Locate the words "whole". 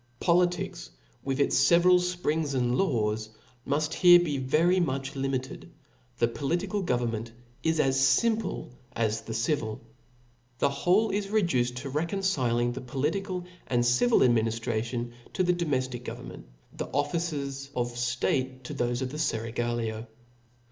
10.71-11.11